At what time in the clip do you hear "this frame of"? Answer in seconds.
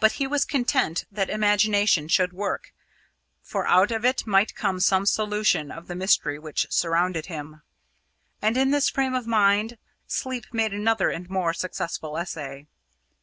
8.70-9.26